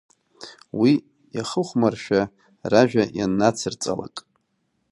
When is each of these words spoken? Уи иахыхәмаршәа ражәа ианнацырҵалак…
Уи 0.79 0.91
иахыхәмаршәа 1.35 2.21
ражәа 2.71 3.03
ианнацырҵалак… 3.17 4.15